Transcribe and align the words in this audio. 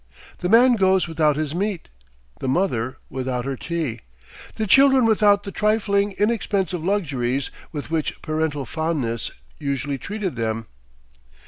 The 0.39 0.49
man 0.49 0.77
goes 0.77 1.07
without 1.07 1.35
his 1.35 1.53
meat, 1.53 1.87
the 2.39 2.47
mother 2.47 2.97
without 3.07 3.45
her 3.45 3.55
tea, 3.55 3.99
the 4.55 4.65
children 4.65 5.05
without 5.05 5.43
the 5.43 5.51
trifling, 5.51 6.13
inexpensive 6.17 6.83
luxuries 6.83 7.51
with 7.71 7.91
which 7.91 8.19
parental 8.23 8.65
fondness 8.65 9.29
usually 9.59 9.99
treated 9.99 10.35
them. 10.37 10.65